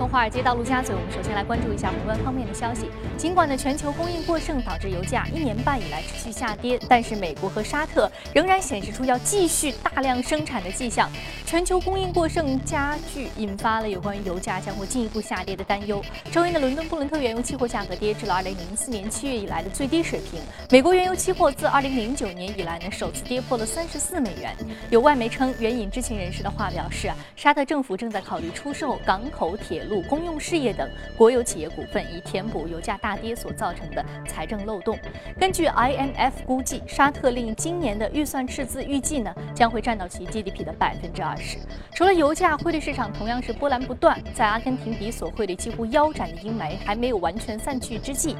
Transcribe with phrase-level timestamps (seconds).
[0.00, 2.86] 从华尔街到陆家嘴，我们首先来关注一下宏观方面的消息。
[3.18, 11.06] 尽管呢全球供应过剩导致油价一年半以来持续下跌，但是美国和沙特仍然显示出要继续大量生产的迹象。
[11.44, 16.02] 全球供应过剩加剧，引发了有关于油价将会进一步下跌的担忧。
[16.32, 20.40] 周一的伦敦布伦特原油期货价格跌至了2004年7月以来的最低水平。
[20.70, 24.56] 美国原油期货自2009年以来呢首次跌破了34美元。
[24.88, 30.88] 有外媒称，援引知情人士的话表示，沙特政府正在考虑出售港口、铁路、路公用事业等
[31.18, 33.20] 国有企业股份，以填补油价大。
[33.20, 34.98] 跌所造成的财政漏洞。
[35.38, 41.58] 根据 IMF 估计，沙特令今年的预算赤字预计呢将会占到其 GDP 的百分之二十。
[41.92, 44.18] 除了油价，汇率市场同样是波澜不断。
[44.32, 48.34] 在阿根廷比索汇率几乎腰斩的阴霾还没有完全散去之际，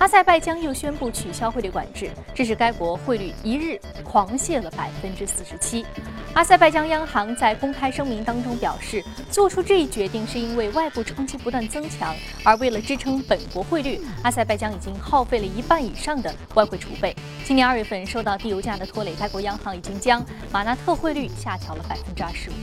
[0.00, 5.86] 阿塞拜疆又宣布取消汇率管制，致使该国汇率一日狂泻了百分之四十七。
[6.34, 12.12] 阿塞拜疆央行在公开声明当中表示，做出这一决定是因为外部冲击不断增强，
[12.42, 14.00] 而为了支撑本国汇率。
[14.22, 17.14] 阿塞拜疆已经耗费了一半以上的外汇储备。
[17.44, 22.54] 今年二月份，受到低油价的拖累，该国央行已经将马纳特汇率下调了百分之二十五。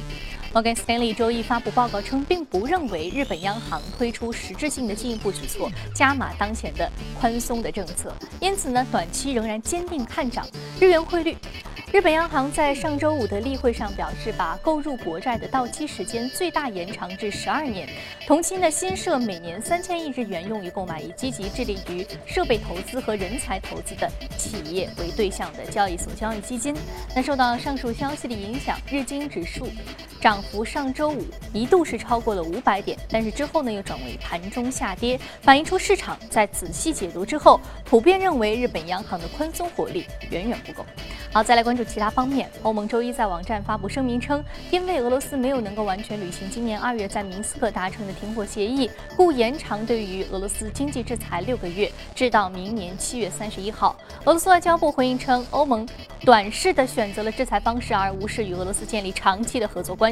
[0.54, 8.14] 摩根斯坦利周一发布报告称，并不认为日本央行推出实质性的进一步举措，加码当前的宽松的政策。
[8.42, 10.46] 因此呢，短期仍然坚定看涨
[10.78, 11.38] 日元汇率。
[11.92, 17.86] 日本央行在上周五的例会上表示，把购入国债的到期时间最大延长至十二年，
[18.26, 26.74] 同期呢新设每年三千亿日元用于购买以积极致力于设备投资和人才投资的企业为对象的交易所交易基金。
[27.14, 29.68] 那受到上述消息的影响，日经指数
[30.22, 40.86] 涨幅上周五一度是超过了五百点，但是之后呢又转为盘中下跌，反映出市场在仔细解读之后，普遍认为日本央行的宽松火力远远不够。
[41.34, 42.48] 好，再来关注其他方面。
[42.62, 53.98] 欧盟周一在网站发布声明称，因为俄罗斯没有能够完全履行今年二月在明斯克达成的停火协议，故延长对于俄罗斯经济制裁六个月，至到明年七月三十一号。
[54.26, 55.88] 俄罗斯外交部回应称，欧盟
[56.24, 60.11] 短视的选择了制裁方式，而无视与俄罗斯建立长期的合作关。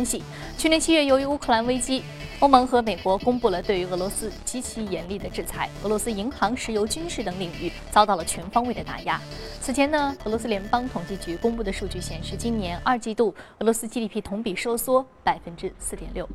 [0.57, 2.03] 去年七月，由于乌克兰危机。
[2.39, 9.19] 欧盟和美国公布了对于俄罗斯极其严厉的制裁，俄罗斯银行、石油、军事等领域遭到了全方位的打压。
[9.59, 16.27] 此前呢，俄罗斯联邦统计局公布的数据显示，今年二季度俄罗斯 GDP 同比收缩百分之四点六。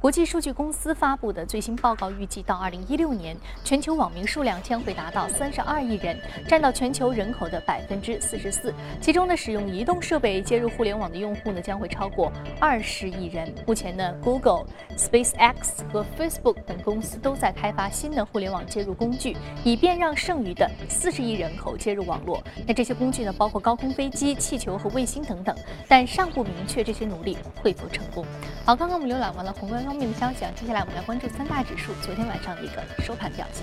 [0.00, 8.74] 国际数据公司发布的最新报告预计，到二零一六年，全球网民数量将会达到三十二亿人，占到全球人口的百分之四十四。
[9.00, 13.54] 其中呢，使用移动设备接入互联网的用户呢，将会超过二十亿人。
[13.66, 14.66] 目前呢，Google、
[14.98, 22.42] Space X 和 Facebook 等公司都在开发新的互联网接入工具，以便让剩余的四十亿人口接入网络。
[22.66, 25.56] 那这些工具呢，包括高空飞机、气球和卫星等等，
[25.88, 28.24] 但尚不明确这些努力会否成功。
[28.64, 29.94] 好，刚刚我们浏览完了宏观方。
[29.94, 33.62] 方面的消息啊，接下来我们来关注三大指数昨天晚上的一个收盘表现。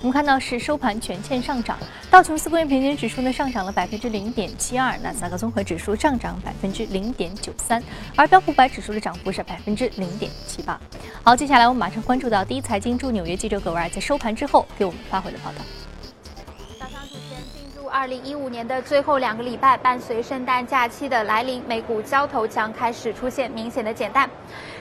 [0.00, 1.76] 我们看到是收盘全线上涨，
[2.08, 7.82] 道琼斯工业平均指数呢上涨了百分之零点七二，纳斯达克综合指数上涨百分之零点九三，
[8.14, 10.80] 而标普百指数的涨幅是百分之零点七八。
[11.22, 15.58] 好，接下来我们马上关注到第一财经驻纽约记者葛维尔在收盘之后给我们发回的报道。
[17.90, 24.28] 二零一五年的最后两个礼拜，伴随圣诞假期的来临，美股交投将开始出现明显的减淡。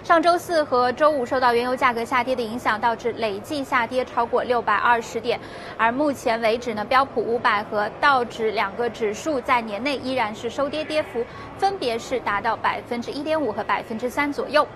[0.04, 5.40] 上周四和周五受到原油价格下跌的影响，导致累计下跌超过六百二十点。
[5.78, 11.24] 而目前为止呢，标普五百和道指两个指数在年内依然是收跌，跌幅
[11.60, 14.68] 分别是达到百分之一点五和百分之三左右。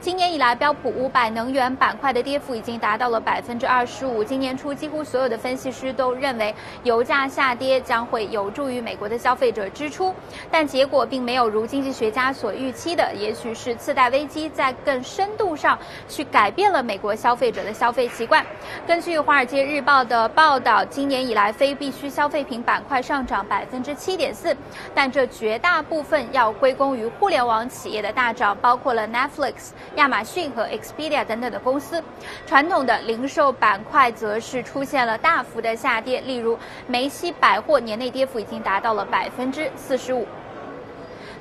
[0.00, 4.24] 今年以来，标普五百能源板块的跌幅已经达到了百分之二十五。
[4.24, 7.78] 今年初，几乎所有的分析师都认为油价下跌。
[7.80, 10.14] 将会有助于美国的消费者支出，
[10.50, 15.78] 但结果并没有如经济学家所预期的，也许是次贷危机在更深度上
[16.08, 18.46] 去改变了美国消费者的消费习惯。
[18.86, 24.56] 根据《华尔街日报》的报道，今年以来非必需消费品板块上涨百分之七点四，
[24.94, 32.02] 但这绝大部分要归功于互联网企业的大涨，包括了 Netflix、亚马逊和 Expedia 等等的公司。
[32.46, 37.80] 传统的零售板块则是出现了大幅的下跌，例如梅西百货。
[37.80, 40.26] 年内跌幅已经达到了百分之四十五。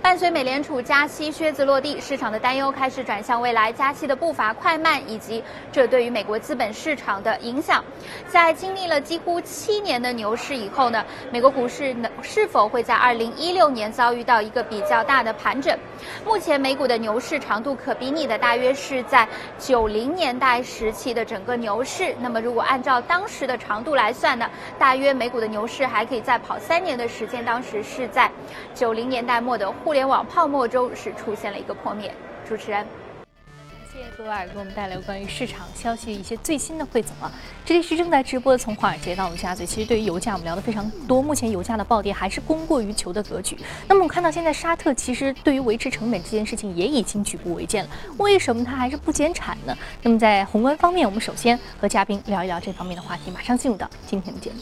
[0.01, 5.43] 伴随美联储加息靴子落地，市场的担忧开始转向未来加息的步伐快慢，以及
[5.73, 7.83] 这对于美国资本市场的影响。
[8.29, 15.77] 在经历了几乎七年的牛市以后呢，美国股市能是否会在二零一六年遭遇到一个比较大的盘整？
[16.25, 19.27] 目前美股的牛市长度可比拟的大约是在
[19.59, 22.15] 九零年代时期的整个牛市。
[22.21, 24.49] 那么如果按照当时的长度来算呢，
[24.79, 27.43] 大约美股的牛市还可以再跑三年的时间。
[27.43, 28.31] 当时是在
[28.73, 29.69] 九零年代末的。
[29.89, 32.13] 互联网泡沫中是出现了一个破灭。
[32.47, 37.31] 主持人，感谢谢谢各位给我们带来关于市场消息一些最新的汇总啊。
[37.65, 39.65] 这里是正在直播的从华尔街到陆家嘴。
[39.65, 41.23] 其实对于油价，我们聊的非常多。
[41.23, 43.57] 目前油价的暴跌还是供过于求的格局。
[43.87, 47.89] 那么我们看到现在沙特其实对于维持成本这件事情也已经举步维艰了。
[48.19, 49.75] 为什么它还是不减产呢？
[50.03, 53.31] 那么在宏观方面，我们首先和嘉宾聊一聊这方面的话题。
[53.31, 54.57] 马上进入到今天的节目。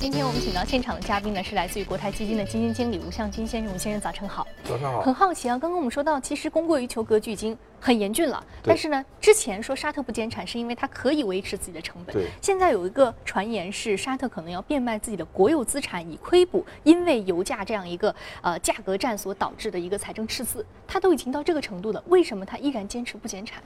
[0.00, 3.74] 今天我们请到现场的嘉宾呢，是来自于国泰基金的基金经理吴向军先生。
[3.74, 4.46] 吴先生，早晨好。
[4.62, 5.02] 早上好。
[5.02, 8.42] 很好奇啊，刚刚我们说到，其实供过于求格局已经很严峻了。
[8.62, 12.14] 但是呢，之前说沙特不减产，是因为它可以维持自己的成本。
[12.14, 12.26] 对。
[12.40, 20.64] 现在有一个传言是，沙特可能要变卖自己的国有资产以亏补，因为油价这样一个呃价格战所导致的一个财政赤字。
[20.86, 23.60] 它都已经到这个程度了，为什么它依然坚持不减产？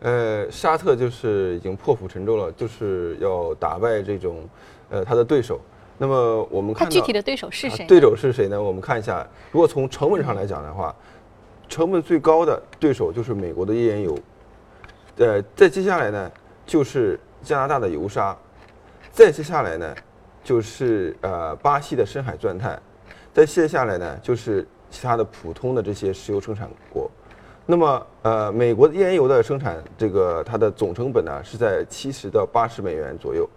[0.00, 4.48] 呃，沙特就是已经破釜沉舟了，就是要打败这种
[4.90, 5.60] 呃他的对手。
[6.00, 7.84] 那么我们看他具体的对手是谁？
[7.86, 8.62] 对手是谁呢？
[8.62, 10.94] 我们看一下，如果从成本上来讲的话，
[11.68, 14.18] 成本最高的对手就是美国的页岩油，
[15.16, 16.30] 呃，再接下来呢
[16.64, 18.36] 就是加拿大的油砂，
[19.10, 19.92] 再接下来呢
[20.44, 22.80] 就是呃巴西的深海钻探，
[23.34, 27.10] 再接下来呢就是其他的普通的这些石油生产国。
[27.66, 33.48] 那么呃，美国的页岩油的生产，这个它的总成本呢是在七十到八十美元左右。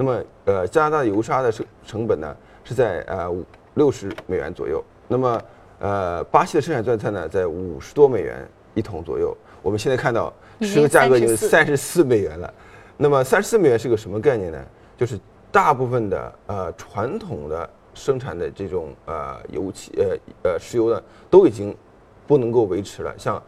[0.00, 4.80] 那么，呃，加拿大的油砂的成成本呢是在呃五六十美元左右。
[5.08, 5.42] 那么，
[5.80, 9.36] 呃，巴西的生产钻探呢在五十多美元一桶左右。
[9.60, 12.54] 我们现在看到石油价格已经三十四美元了。
[12.96, 14.64] 那么，三十四美元是个什么概念呢？
[14.96, 15.18] 就是
[15.50, 20.16] 大部分的呃传统的生产的这种呃油气呃
[20.52, 21.76] 呃石油呢都已经
[22.24, 23.12] 不能够维持了。
[23.18, 23.42] 像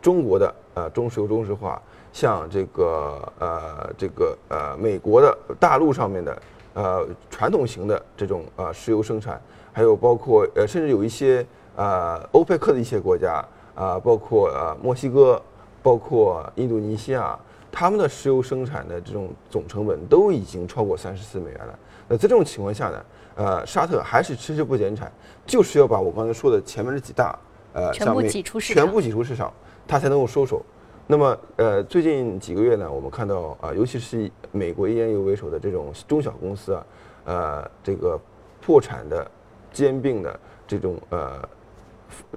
[0.00, 1.82] 中国的呃中石油、中石化。
[2.16, 6.42] 像这个呃，这个呃，美国的大陆上面的
[6.72, 9.38] 呃传统型的这种呃石油生产，
[9.70, 11.46] 还有包括呃，甚至有一些
[11.76, 15.38] 呃欧佩克的一些国家啊，包括呃墨西哥，
[15.82, 17.38] 包括印度尼西亚，
[17.70, 21.78] 他们的石油生产的这种总成本都已经超过三十四美元了。
[22.08, 23.04] 那在这种情况下呢，
[23.34, 25.12] 呃，沙特还是迟迟不减产，
[25.44, 27.38] 就是要把我刚才说的前面这几大
[27.74, 29.52] 呃全部挤出市场，全部挤出市场，
[29.86, 30.62] 它才能够收手。
[31.08, 36.86] 那么，呃，最近几个月呢，我们看到啊，尤其是以美国页岩油为首的这种中小公司啊，
[37.26, 38.18] 呃，这个
[38.60, 39.30] 破产的、
[39.72, 41.40] 兼并的这种呃，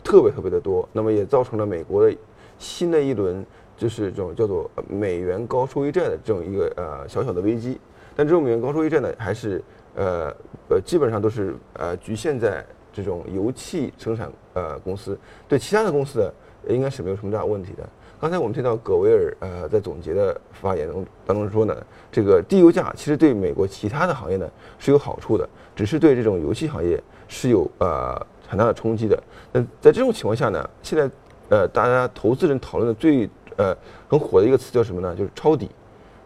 [0.04, 0.88] 特别特别的多。
[0.94, 2.16] 那么也造成了美国的
[2.60, 3.44] 新的一轮
[3.75, 7.80] 就是这种叫做美元高收益债的这种一个呃小小的危机。
[8.15, 9.63] 但这种美元高收益债呢，还是
[9.95, 10.31] 呃
[10.69, 12.63] 呃基本上都是呃局限在
[12.94, 15.18] 这种油气生产呃公司，
[15.48, 16.31] 对其他的公司呢，
[16.72, 17.89] 应该是没有什么大问题的。
[18.21, 21.74] 刚才我们听到葛维尔呃在总结的发言中当中说呢，
[22.12, 29.18] 这个低油价其实对美国其他的行业呢是有好处的，只是对这种油气行业是有呃很大的冲击的。
[29.54, 31.10] 那在这种情况下呢，现在
[31.48, 33.74] 呃大家投资人讨论的最呃
[34.10, 35.15] 很火的一个词叫什么呢？
[35.15, 35.72] 就是抄底。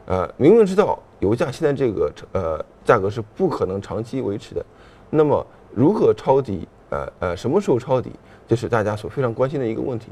[0.08, 4.66] 呃，明明知道油价现在这个呃价格是不可能长期维持的，
[5.12, 6.68] 那么如何抄底？
[6.90, 8.12] 呃呃，什么时候抄底？
[8.48, 10.08] 就是大家所非常关心的一个问题。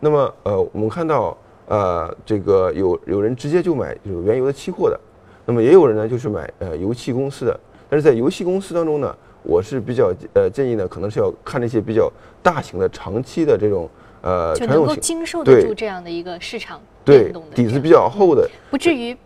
[0.00, 1.34] 那么，呃，我们看到，
[1.66, 5.00] 呃，这个有有人直接就买有原油的期货的，
[5.46, 7.60] 那么也有人呢就是买呃油气公司的。
[7.88, 12.12] 但是在油气公司当中呢，我是比较呃建议呢，可能是要看那些比较
[12.42, 13.88] 大型的、长期的这种
[14.20, 19.16] 呃就能够，经受得住这样的一个市场对底子比较厚的，不至于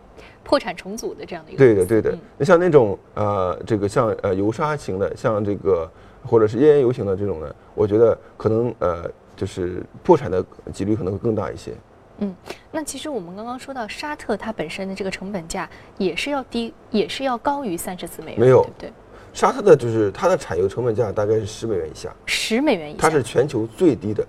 [0.43, 1.57] 破产重组的这样的一个。
[1.57, 2.17] 对的，对的。
[2.37, 5.89] 那像那种呃这个像呃油砂型的，像这个
[6.25, 9.11] 或者是页岩油型的这种呢，我觉得可能呃。
[9.39, 11.71] 就是破产的几率可能会更大一些。
[12.17, 12.35] 嗯，
[12.69, 18.93] 那其实我们刚刚说到沙特，它本身的这个成本价也是要低，也是要高于三十四美元，没有对不对？
[19.31, 24.21] 沙特的就是它的产油成本价大概是十美元以下，十美元以下，它是全球最低的，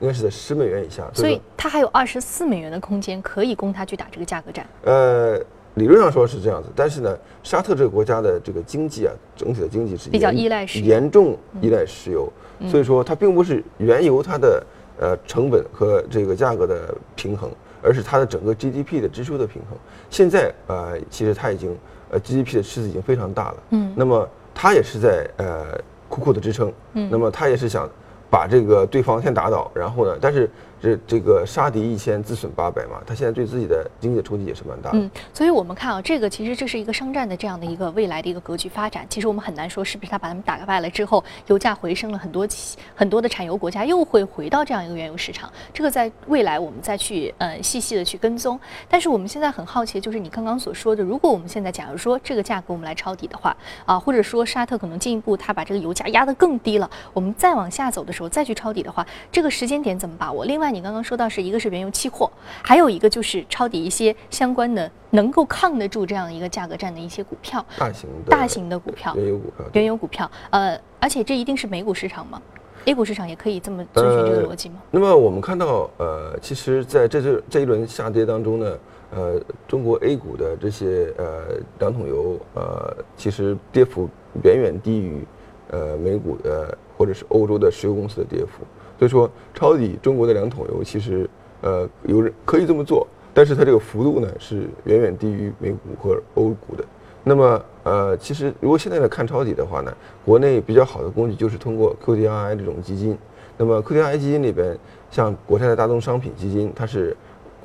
[0.00, 1.08] 应该是在十美元以下。
[1.14, 4.66] 所以它还有二十四美元的空间可以供它去打这个价格战。
[4.82, 5.40] 呃，
[5.76, 12.30] 理论上说是这样子，但是呢，沙特这个国家的这个经济啊，整体的经济是比较依赖石油，严重依赖石油。
[12.70, 14.66] 所以说，它并不是原油它的
[14.98, 17.50] 呃成本和这个价格的平衡，
[17.82, 19.76] 而是它的整个 GDP 的支出的平衡。
[20.08, 21.76] 现在呃，其实它已经
[22.10, 23.56] 呃 GDP 的赤字已经非常大了。
[23.70, 23.92] 嗯。
[23.94, 25.78] 那么它也是在呃
[26.08, 26.72] 苦苦的支撑。
[26.94, 27.06] 嗯。
[27.12, 27.86] 那么它也是想
[28.30, 30.48] 把这个对方先打倒，然后呢，但是
[30.86, 34.98] 这这个杀敌一千，自损八百嘛，他现在对自己的经济的冲击也是蛮大的。
[34.98, 39.04] 嗯，所以我们看啊，这个其实这是一个商战的这样的一个未来的一个格局发展。
[39.10, 42.46] 其实我们很难说是不是他把他们打败了之后，油价回升了很多，
[42.94, 45.50] 很多的产油国家又会回到这样一个原油市场。
[45.74, 48.58] 这个在未来我们再去呃细细的去跟踪。
[48.88, 60.44] 但是我们现在很好奇，就是你刚刚所说的，如果我们现在假如说这个价格我们来抄底的话啊，或者说沙特可能进一步他把这个油价压得更低了，我们再往下走的时候再去抄底的话，这个时间点怎么把握？
[60.44, 62.30] 另外，你刚刚说到是一个是原油期货，
[62.62, 72.42] 还有一个就是抄底一些相关的能够抗得住这样一个价格战的一些股票，大型的大型的股票，原油股票，原油股票，呃，而且这一定是美股市场吗
[72.84, 74.82] ？A 股市场也可以这么遵循这个逻辑吗？
[74.90, 78.78] 那么我们看到，呃，其实在这这这一轮下跌当中呢，
[79.14, 84.10] 呃，中国 A 股的这些呃两桶油，呃，其实跌幅
[84.44, 85.26] 远远低于
[85.70, 88.62] 呃美股的或者是欧洲的石油公司的跌幅。
[88.98, 91.28] 所以说，抄底中国的两桶油，其实
[91.60, 96.84] 呃有人可以这么做，但是它这个幅度呢是远远低于美股和欧股的。
[97.22, 99.92] 那么呃，其实如果现在来看抄底的话呢，
[100.24, 103.18] 国内比较好的工具就是通过 QDII 这种基金。
[103.58, 104.78] 那么 QDII 基金里边，
[105.10, 107.16] 像国泰的大宗商品基金，它是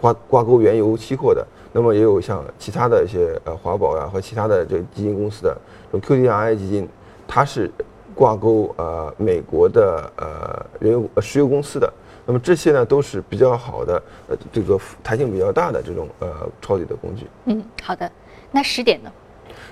[0.02, 1.46] 挂挂钩原油期货的。
[1.72, 5.58] 那么也有像其他的一些呃华宝呀和其他的这基金公司的
[5.92, 6.90] 这种 QDII 基金，
[7.28, 7.72] 它是。
[8.16, 11.92] 挂钩呃美国的呃原油石油公司的，
[12.26, 17.28] 那么这些呢都是比较好的呃这个弹性比较大的这种呃抄底的工具。
[17.46, 18.10] 嗯，好的。
[18.52, 19.12] 那十点呢？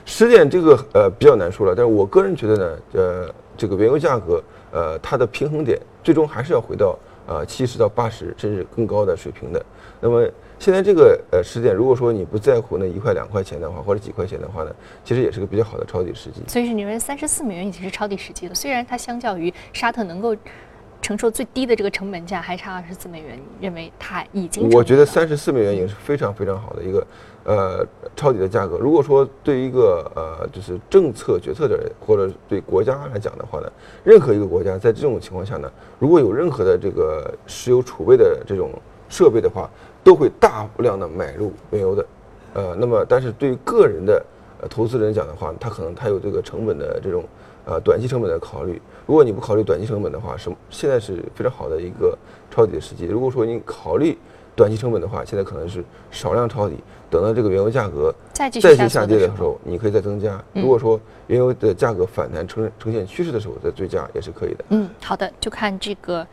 [0.05, 4.41] 十点这个呃比较难说了，但是我个人觉得呢，呃这个原油价格
[4.71, 6.97] 呃它的平衡点最终还是要回到
[7.29, 9.65] 呃七十到八十甚至更高的水平的。
[10.01, 10.27] 那么。
[10.61, 16.41] 现在这个呃时点，如果说你不在乎那一块两块钱的话，或者几块钱的话呢，其实也是个比较好的抄底时机。
[16.49, 18.53] 所以是你认为三十四美元已经是抄底时机了？
[18.53, 20.35] 虽然它相较于沙特能够
[21.01, 24.69] 承受最低的这个成本价还差二十四美元，认为它已经。
[24.71, 27.07] 我觉得三十四美元已经是非常非常好的一个
[27.43, 28.77] 呃抄底的价格。
[28.77, 33.71] 如果说对一个呃就是政策决策的人或者对国家来讲的话呢，
[34.03, 38.71] 任何一个国家在这种情况下呢，如果有任何的这个石油储备的这种
[39.07, 39.69] 设备的话。
[40.01, 42.05] 都会大量的买入原油的，
[42.53, 44.25] 呃，那么但是对于个人的
[44.61, 47.25] 呃投资人讲的话，他可能他有这个成本的这种
[47.69, 48.81] 呃短期成本的考虑。
[49.05, 52.17] 如果你不考虑短期成本的话，什现在是非常好的一个
[52.49, 53.05] 抄底的时机。
[53.05, 54.17] 如果说你考虑
[54.55, 56.75] 短期成本的话，现在可能是少量抄底，
[57.09, 60.43] 等到这个原油价格再继续下跌的时候，你可以再增加。
[60.53, 64.65] 如果说原油的价格反弹呈呈现趋势的时候再追加也是可以的。
[64.69, 66.25] 嗯，好的，就看这个。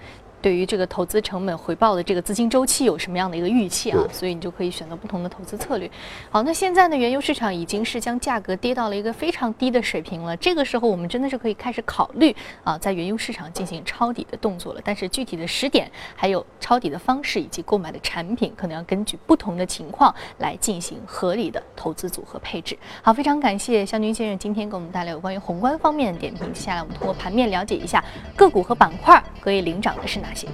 [0.43, 3.99] 对于这个投资成本回报的这个资金周期有什么样的一个预期啊？
[4.13, 5.91] 所以你就可以选择不同的投资策略。
[6.31, 10.37] 好，那现在呢，原油市场已经是将价格跌到了一个非常低的水平了。
[10.37, 14.81] 这个时候，我们真的是可以开始考虑啊，在原油市场进行抄底的动作了。
[14.85, 22.79] 但是具体的时点、还有抄底的方式以及购买的产品，可能要根据不同的情况来进行合理的投资组合配置。
[23.03, 26.53] 好，非常感谢肖军先生今天给我们带来有关于宏观方面的点评。
[26.53, 28.05] 接下来我们通过盘面了解一下
[28.37, 30.47] 个股和板块可以领涨的是哪谢。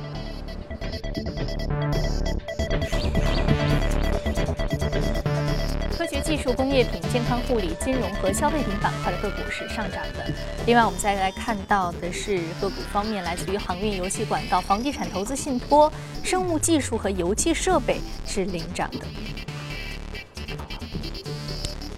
[5.96, 10.32] 科学技术、工业品、健康护理、金融和消费品板块的个股是上涨的。
[10.66, 19.06] 另外，我们再来看到的是个股方面，来自于航运、油气管道、房地产投资信托、生物技术和油气设备是领涨的。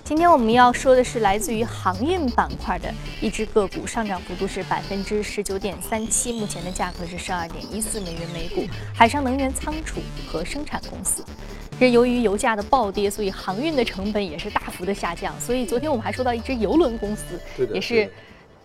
[0.05, 2.93] 今天我们要说的是来自于航运板块的
[3.23, 8.71] 一只个股，上涨幅度是百分之十九点三七，目前的价格是十二点一四美元每股。
[8.95, 11.25] 海上能源仓储和生产公司，
[11.81, 15.33] 这由于油价的暴跌，所以航运的成本也是大幅的下降。
[15.41, 17.41] 所以昨天我们还说到一只邮轮公司，
[17.73, 18.07] 也是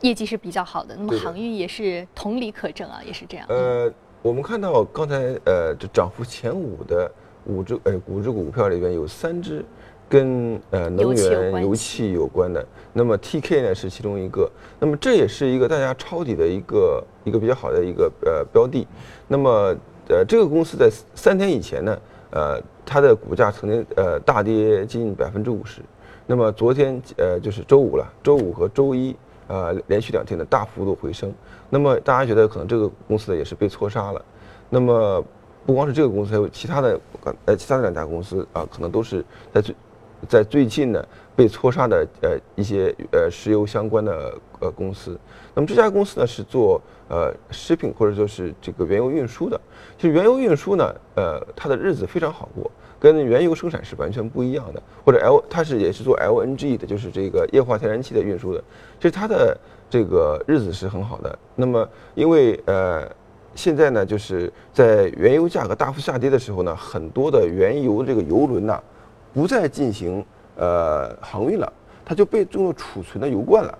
[0.02, 0.94] 业绩是比较好的。
[0.94, 3.46] 那么航运也是同理可证啊，也是这样。
[3.48, 3.90] 呃，
[4.22, 5.16] 我们看到刚才
[5.46, 7.10] 呃，这涨幅前五的
[7.46, 9.64] 五只呃五只股票里边有三只。
[10.10, 14.50] 跟呃能源油气有关的，那么 TK 呢是其中一个，
[14.80, 18.88] 那么这也是一个大家抄底的一个一个比较好的一个呃标的，
[19.28, 19.76] 那么
[20.10, 22.00] 呃这个公司在三天以前呢，
[22.32, 25.84] 呃它的股价曾经呃大跌近百分之五十，
[26.26, 29.16] 那么昨天呃就是周五了，周五和周一
[29.48, 31.32] 呃连续两天的大幅度回升，
[31.70, 34.26] 那么大家觉得可能这个公司呢也是被错杀了，
[34.72, 35.24] 那么
[35.68, 37.00] 不光是这个公司，还有其他的
[37.46, 39.24] 呃其他的两家公司啊，可能都是
[39.54, 39.76] 在最。
[40.28, 45.18] 在最近呢，被错杀的呃一些呃石油相关的呃公司，
[45.54, 49.60] 那么这家公司呢是做呃食品或者说是这个原油运输的。
[49.98, 54.82] 其实原油运输呢，呃它的日子非常好过，跟原油生产是完全不一样的。
[55.06, 58.64] 或者 L 它是也是做 LNG 的，就是这个液化天然气的运输的。
[59.00, 59.58] 其实它的
[59.90, 61.40] 这个日子是很好的。
[61.56, 63.10] 那么因为呃
[63.56, 68.82] 现在呢，就是在原油价格大幅下跌的时候呢，很多的原油这个油轮呐，
[69.34, 70.24] 不再进行
[70.56, 71.72] 呃航运了，
[72.06, 73.78] 它就被用作储存的油罐了。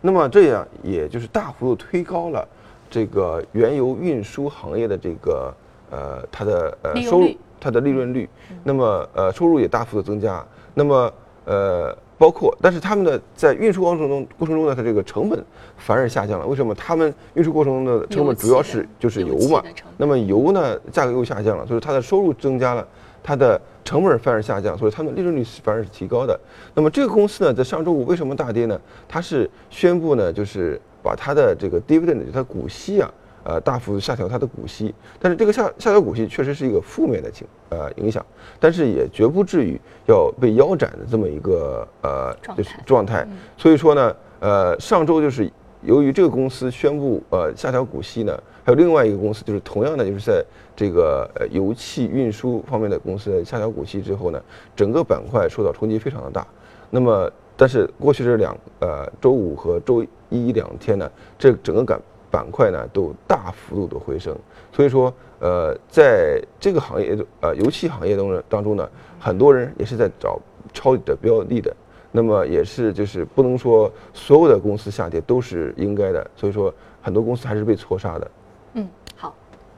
[0.00, 2.46] 那么这样也就是大幅度推高了
[2.88, 5.54] 这个原油运输行业的这个
[5.90, 7.28] 呃它的呃收入，
[7.60, 8.28] 它的利润率。
[8.62, 10.44] 那么呃收入也大幅度增加。
[10.74, 11.12] 那么
[11.44, 11.96] 呃。
[12.18, 15.44] 包括，但是他们的在运输过程中过程中呢，它这个成本
[15.76, 16.46] 反而下降了。
[16.46, 16.74] 为什么？
[16.74, 19.62] 他们运输过程中的成本主要是就是油嘛。
[19.98, 22.88] 那么油呢，价格又下降了，所以它的收入增加了，
[23.26, 26.38] 它的成本反而下降，所以它的利润率反而是提高的。
[26.74, 28.80] 那么这个公司呢，在上周五为什么大跌呢？
[29.08, 33.12] 它是宣布呢，就是把它的这个 dividend，它股息啊。
[33.48, 38.26] 呃，大幅下调它的股息，但是这个下下调股息确实是一个负面的情呃影响，
[38.58, 43.24] 但是也绝不至于要被腰斩的这么一个呃就是状态。
[43.56, 45.48] 所以说呢，呃，上周就是
[45.86, 54.42] 由于这个公司宣布呃下调股息呢，还有另外一个公司就是同样的就是在这个呃油气运输方面的公司下调股息之后呢，
[54.74, 56.46] 整个板块受到冲击非常的大。
[56.90, 62.00] 那么，但是过去这两呃周五和周一两天呢，这整个板。
[62.28, 64.36] 板块呢都大幅度的回升，
[64.70, 68.86] 所以说，呃，在这个行业，呃，油气行业当中当中呢，
[69.18, 70.38] 很多人也是在找
[70.74, 71.74] 抄底的标的的，
[72.16, 78.30] 那么也是就是不能说所有的公司下跌都是应该的，所以说很多公司还是被错杀的。
[78.72, 79.34] 嗯，好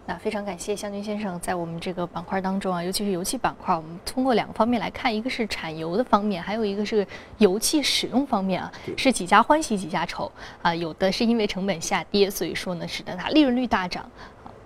[0.06, 7.04] 那非常感谢向军先生在我们这个板块当中啊，尤其是油气板块，我们通过两个方面来看，一个是产油的方面，还有一个是
[7.38, 10.30] 油气使用方面啊，是几家欢喜几家愁
[10.62, 14.08] 啊，有的是因为成本下跌，所以说呢，使得它利润率大涨。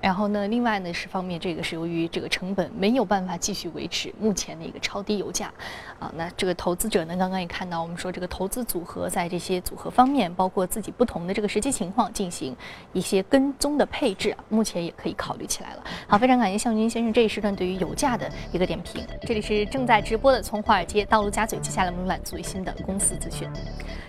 [0.02, 5.52] 然后呢，另外呢是方面，这个是由于这个成本没有办法继续维持目前的一个超低油价，
[6.00, 12.56] 啊，那这个投资者呢，刚刚也看到，我们说这个投资组合在这些组合方面，包括自己不同的这个实际情况进行
[12.92, 15.84] 一些跟踪的配置啊，目前也可以考虑起来了。
[16.08, 19.06] 好，非常感谢向军先生这一时段对于油价的一个点评。
[19.22, 23.48] 这里是正在直播的从华尔街到陆家嘴，接下来我们来最新的公司资讯。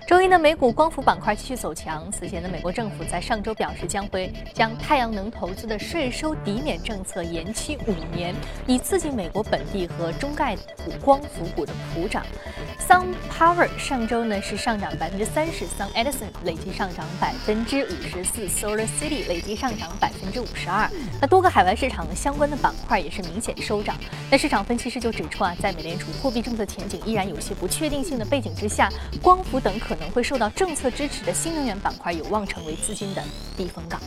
[0.08, 2.12] 周一呢，美股光伏板块继续走强。
[2.12, 8.34] 此前呢，美国政府在上周表示将会将太阳能投资的税收抵免政策延期五年，
[8.66, 12.25] 以刺激美国本地和中概股光伏股的普涨。
[12.88, 20.90] Sun Power 上周呢是上涨百分之三十，Sun Edison 累计上涨百分之五十四，Solar City 累计上涨百分之五十二。
[21.22, 23.96] 那多个海外市场的相关的板块也是明显收涨。
[24.32, 28.89] 那市场分析师就指出啊，在美联储货币政策前景依然有些不确定性的背景之下，
[29.22, 29.74] 光伏等。
[29.84, 33.22] 可能会受到政策支持的新能源板块有望成为资金的
[33.58, 34.00] 避风港。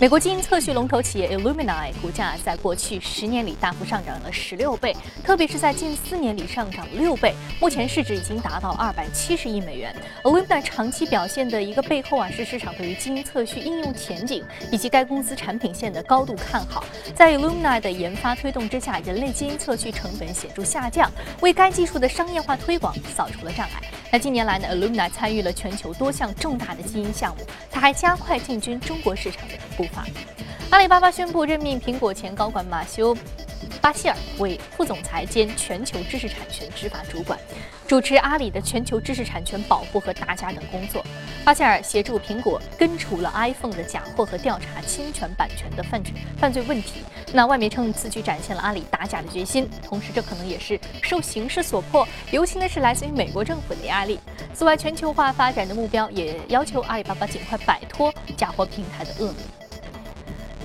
[0.00, 9.94] 美国基因测序龙头企业 Illumina 股价在过去十年里大幅上涨了十六倍，特别是在近四年里上涨六倍，目前市值已经达到二百七十亿美元。
[10.24, 16.82] Illumina 长期表现的一个背后啊，是市场对于基因测序应用前景以及该公司产品线的高度看好。
[17.14, 23.82] 在 Illumina 的研发推动之下，人类基因测序成本显著下降，为该技术的商业化推广扫除了障碍。
[24.12, 30.04] 那近年来呢，Illumina 参与了全球多项重大的基因项目，它还加快进军中国市场的步伐。
[30.70, 33.16] 阿里巴巴宣布任命苹果前高管马修。
[33.80, 37.38] 巴希尔为副总裁兼全球知识产权执法主管，
[37.90, 41.04] 主持阿里的全球知识产权保护和打假等工作。
[41.44, 47.00] 巴希尔协助苹果根除了 iPhone 的假货和调查侵权版权的犯罪犯罪问题。
[47.32, 54.20] 那外媒称此举展现了阿里打假的决心，同时这可能也是受形势所迫，尤其呢是来自于美国政府的压力。
[54.54, 59.59] 此外，全球化发展的目标也要求阿里巴巴尽快摆脱假货平台的恶名。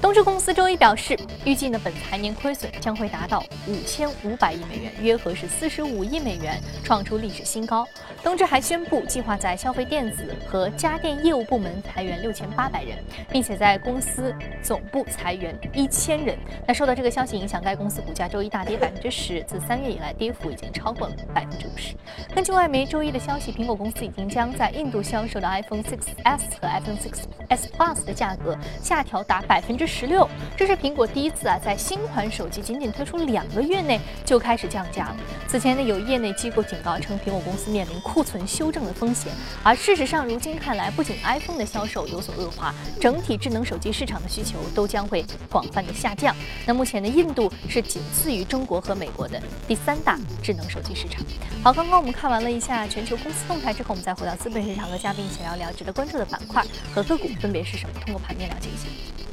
[0.06, 7.88] 东芝公司周一表示，预计呢本财年亏损将会达到五千五百亿美元，约合是四十五亿美元，创出历史新高。
[8.24, 16.38] 东芝还宣布，计划在消费电子和家电业务部门裁员六千八百人，并且在公司总部裁员一千人。
[16.68, 21.96] 那受到这个消息影响，该公司股价周一大跌百分之十，自三月以来跌幅已经超过了百分之五十。
[22.36, 29.95] 根据外媒周一的消息，苹果公司已经将在印度销售的 iPhone 6s 和 iPhone 6s Plus 的价格下调达百分之十。
[29.98, 35.18] 十六，这是苹果第一次啊，在新款手机仅仅推出两个月内就开始降价了。
[35.48, 39.32] 此前呢，有业内机构警告称，苹果公司面临库存修正的风险。
[39.64, 46.36] 而事实上，如今看来，不仅 iPhone 的销售有所恶化，整体智能手机市场的需求都将会广泛的下降。
[46.66, 51.24] 那目前呢，印度是仅次于中国和美国的第三大智能手机市场。
[51.64, 56.62] 好，刚刚我们看完了一下全球公司动态之后，我们再回到资本市场和嘉宾一起聊聊值得关注的板块
[56.94, 57.94] 和个股分别是什么。
[58.02, 59.25] 通过盘面了解一下。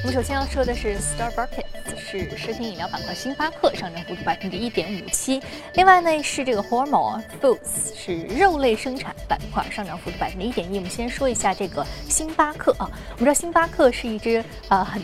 [0.00, 5.42] 我们首先要说的是 Starbucks，是食品饮料板块，星巴克上涨幅度百分之一点五七。
[5.74, 10.76] 另外呢是这个 Hormel Foods，是肉类生产板块，上涨幅度百分之一点一。
[10.76, 15.02] 我们先说一下这个星巴克啊，我们知道星巴克是一只呃很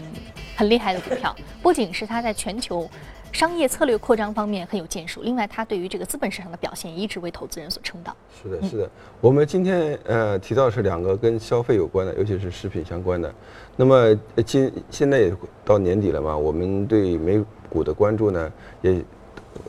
[0.56, 2.88] 很厉害的股票，不仅是它在全球。
[3.34, 8.14] 商业策略扩张方面很有建树，另外它对于这个资本市场的表现一直为投资人所称道。
[8.40, 8.88] 是的，是的。
[9.20, 13.34] 我们今天呃提到是两个跟消费有关的，尤其是食品相关的。
[13.74, 14.16] 那么
[14.46, 19.02] 今现在也到年底了嘛，我们对美股的关注呢也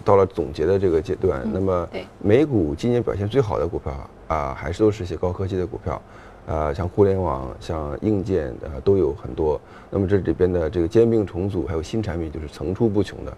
[0.04, 1.42] 到了总结的这个阶段。
[1.52, 6.00] 那么美股今年表现最好的股票啊，还是都是一些高科技的股票，
[6.48, 9.60] 啊，像互联网、像硬件啊都有很多。
[9.90, 13.36] 那么这里边的这个兼并重组还有新产品就是层出不穷的。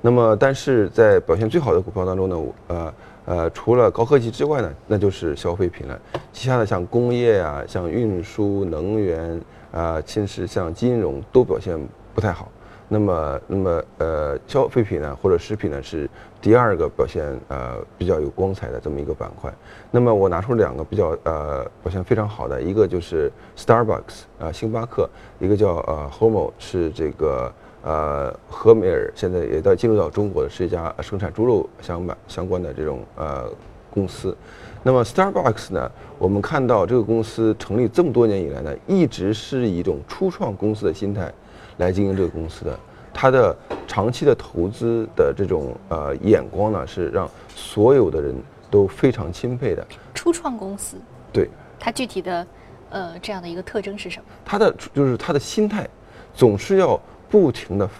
[0.00, 5.98] 那么，但是在表现最好的股票当中呢，呃呃，除了高科技之外呢，那就是消费品了。
[6.32, 9.40] 其他的像工业啊、像运输、能源
[9.72, 11.76] 啊，其实像金融都表现
[12.14, 12.48] 不太好。
[12.88, 16.08] 那么，那么呃，消费品呢或者食品呢是
[16.40, 19.52] 第二个表现呃比较有光彩的这么一个板块。
[19.90, 27.52] 那么我拿出两个比较呃表现非常好的，一个就是 Starbucks 啊，星巴克，一个叫呃 Homo 是这个。
[27.82, 33.48] 呃，和美尔现在也在进入到中国的是一家生产猪肉相关相关的这种呃
[33.92, 34.36] 公司。
[34.82, 41.32] 那么 Starbucks 呢，我们看到这个公司成立这么多年以来呢，一直是一种初创公司的心态
[41.78, 42.78] 来经营这个公司的。
[43.12, 48.34] 他的长期的投资的这种呃眼光呢，是让所有的人
[48.70, 49.86] 都非常钦佩的。
[50.14, 50.96] 初创公司。
[51.32, 51.48] 对。
[51.78, 52.46] 它具体的
[52.90, 54.24] 呃这样的一个特征是什么？
[54.44, 55.88] 他的就是他的心态
[56.34, 57.00] 总是要。
[57.28, 57.90] 不停的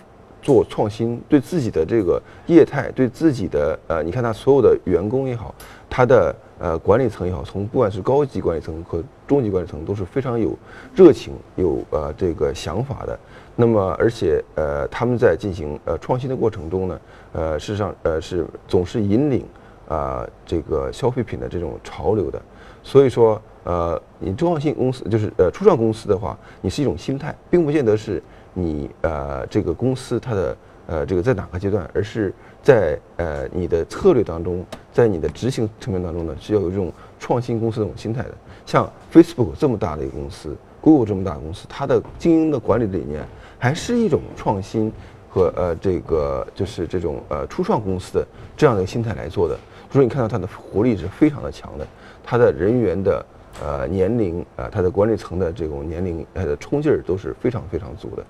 [0.40, 5.52] 做创新，对自己的这个业态，对自己的呃，你看他所有的员工也好，
[5.90, 10.56] 他的呃管理层也好，从不管是高级管理层和中级管理层，都是非常有
[10.94, 13.18] 热情、有呃这个想法的。
[13.57, 17.01] 那么，而且呃，他们在进行呃创新的过程中呢，
[17.33, 19.45] 呃，事实上呃是总是引领
[19.88, 22.40] 啊这个消费品的这种潮流的。
[22.83, 28.23] 所以说，呃，你中创新公司就是呃初创公司的话，你是一种心态，并不见得是。
[28.59, 34.64] 你呃，这个公司它的呃，这个在哪个阶段，而是在呃你的策略当中，
[34.95, 36.90] 在你的执行层面当中呢，是要有这种
[37.21, 38.31] 创新公司这种心态的。
[38.64, 43.23] 像 Facebook 这么大的一个公司，Google 这么大的公司，它的经营的管理理念
[43.59, 44.92] 还是一种创新
[45.29, 49.59] 和呃这个就是这种呃初创公司的这样的心态来做的。
[49.90, 51.87] 所以你看到它的活力是非常的强的，
[52.25, 53.25] 它的人员的
[53.62, 58.25] 呃年龄啊，它的管理层的这种年龄它的冲劲儿都是非常非常足的。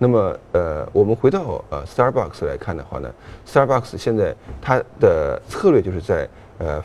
[0.00, 3.12] 那么，呃，我们回到呃，Starbucks 来看的话呢
[3.44, 6.80] ，Starbucks 现在它的策略就是在呃，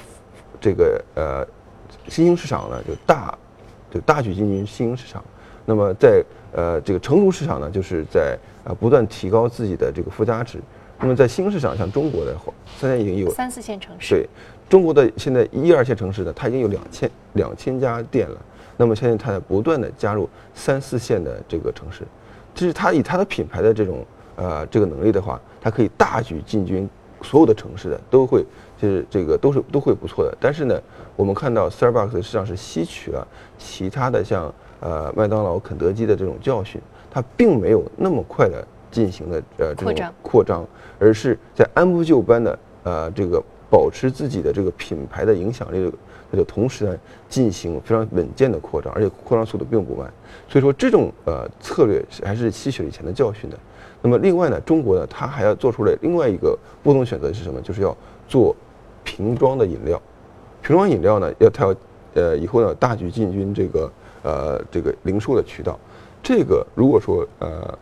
[0.60, 1.46] 这个呃，
[2.08, 3.38] 新兴市场呢就大，
[3.92, 5.24] 就大举进军新兴市场。
[5.64, 10.60] 那么在呃这个成熟市场呢，就是在啊不断提高自己的这个附加值。
[11.00, 14.16] 那么在新兴市场，像中国的话，现在已经有三四线城市。
[14.16, 14.30] 对，
[14.70, 18.38] 中国的现在一二线城市呢，它已经有两千两千家店了。
[18.78, 22.04] 那么现在它在不断的加入三四线的这个城市。
[22.56, 26.88] 就是它以它的品牌的这种呃这个能力的话，它可以大举进军
[27.22, 28.46] 所有的城市的都会，
[28.80, 30.38] 就是这个都是都会不错的。
[30.40, 30.80] 但是呢，
[31.16, 40.68] 我们看到 Starbucks 实际上是吸取了其他的像呃麦当劳、肯德基的这种教训，它并没有那么快的进行了呃这种扩张，
[41.00, 45.92] 而是在按部就班的呃这个保持自己的这个品牌的影响力。
[46.30, 46.98] 它就同时呢
[47.30, 50.12] 进行非常稳健的扩张，而且扩张速度并不慢，
[50.50, 53.58] 所以说这种呃策略是还是吸取了以前的教训的。
[54.02, 57.62] 那么另外呢，中国呢它还要做出来另外一个不同选择是什么？
[57.62, 57.96] 就是要
[58.28, 58.56] 做
[59.04, 60.02] 瓶装的饮料。
[60.64, 61.76] 瓶装饮料呢要它要
[62.16, 63.92] 呃以后呢大举进军这个
[64.24, 65.80] 呃这个零售的渠道。
[66.24, 67.78] 这个如果说呃。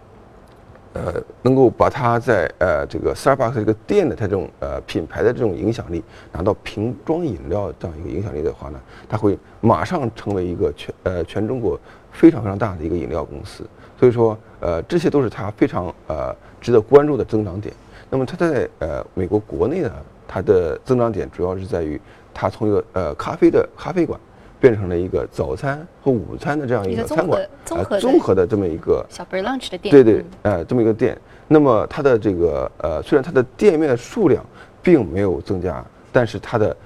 [0.93, 11.80] 呃，能够把它在呃这个 Starbucks 这个店的它这种呃品牌的这种影响力拿到瓶装饮料这样一个影响力的话呢，它会马上成为一个全呃全中国
[12.12, 13.65] 非常非常大的一个饮料公司。
[13.97, 17.73] 所以说，呃，这些都是它非常呃值得关注的增长点。
[18.10, 19.91] 那么它在呃美国国内呢，
[20.27, 21.97] 它的增长点主要是在于
[22.34, 24.19] 它从一个呃咖啡的咖啡馆。
[24.62, 29.91] 变成了一个早餐和午餐的这样一个餐馆，呃，综合的这么一个小 brunch 的店。
[29.91, 31.17] 对对，呃，这么一个店。
[31.47, 34.45] 那么它的这个呃，虽然它的店面的数量
[34.84, 36.78] 并没有增加，但是它的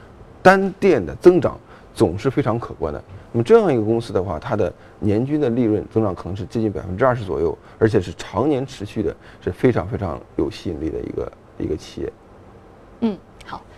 [0.42, 1.60] 单店的增长
[1.94, 3.04] 总是非常可观的。
[3.34, 12.14] 那么这样一个公司的话，它的年均的利润增长可能是接近百分之二十左右，而且是常年持续的，是非常非常有吸引力的一个一个企业。
[13.02, 13.18] 嗯。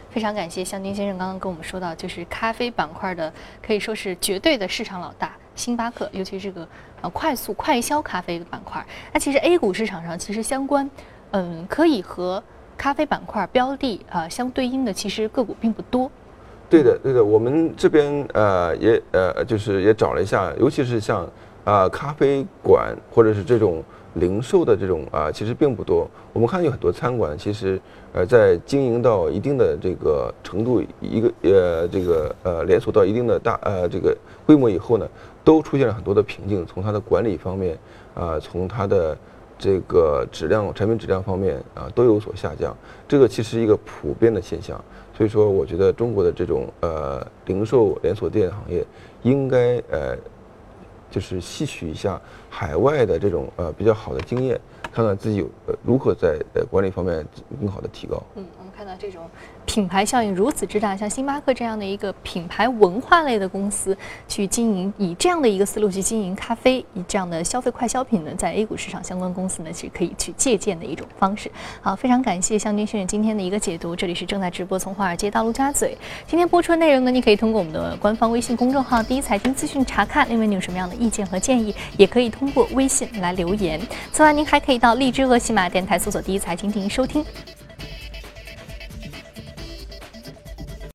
[0.09, 3.31] 非常感谢向军先生刚刚跟我们说到，就是咖啡板块的
[3.65, 6.67] 可以说是绝对的市场老大，星巴克，尤其是这个
[7.01, 8.83] 呃快速快消咖啡的板块。
[9.13, 10.89] 那其实 A 股市场上其实相关，
[11.31, 12.41] 嗯，可以和
[12.77, 16.09] 咖啡板块标的啊相对应的，其实个股并不多。
[16.69, 21.29] 对的，对的，我们这边呃也呃就是也找了一下，尤其是像
[21.63, 23.83] 啊咖啡馆或者是这种
[24.15, 26.09] 零售的这种啊，其实并不多。
[26.33, 27.79] 我们看有很多餐馆，其实
[28.13, 34.15] 呃在经营到一定的这个程度，一个呃这个呃连锁到一定的大呃这个
[34.45, 35.07] 规模以后呢，
[35.43, 37.77] 都出现了很多的瓶颈，从它的管理方面
[38.15, 39.17] 啊，从它的
[39.59, 42.75] 这个质量产品质量方面啊都有所下降。
[43.07, 44.83] 这个其实一个普遍的现象。
[45.15, 48.85] 所以说，我觉得中国的这种呃零售连锁店行业，
[49.23, 50.15] 应该呃
[51.09, 54.59] 就是吸取一下海外的这种呃比较好的经验，
[54.91, 57.25] 看看自己有呃如何在呃管理方面
[57.59, 58.21] 更好的提高。
[58.35, 58.45] 嗯，
[58.77, 59.27] 看到这种。
[59.65, 71.51] 品牌效应如此之大，像星巴克这样的一个品牌文化类的公司去经营，以这样的一个思路去经营咖啡，以这样的消费快消品呢，在 A 股市场相关公司呢是可以去借鉴的一种方式。
[71.81, 73.95] 好，非常感谢向军先生今天的一个解读。
[73.95, 80.27] 这里是正在直播从华尔街到陆家嘴，今天播出的内容呢，你可以通过我们的官方微信公众号“第一财经资讯”查看。
[80.29, 83.81] 另外，你有什么样的意见和建议，也可以通过微信来留言。
[84.11, 87.25] 此外，您还可以到荔枝和喜马电台搜索“第一财经”进行收听。